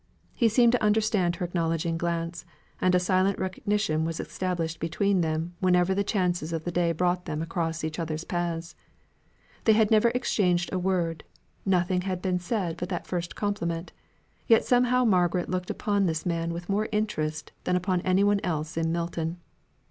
[0.33, 2.43] He seemed to understand her acknowledging glance,
[2.81, 7.25] and a silent recognition was established between them whenever the chances of the day brought
[7.25, 8.73] them across each other's paths.
[9.65, 11.23] They had never exchanged a word;
[11.67, 13.93] nothing had been said but that first compliment;
[14.47, 18.77] yet somehow Margaret looked upon this man with more interest than upon any one else
[18.77, 19.37] in Milton.